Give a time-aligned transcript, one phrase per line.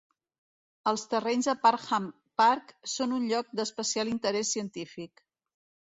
[0.91, 2.09] Els terrenys de Parham
[2.43, 5.29] Park són un lloc d'especial interès científic.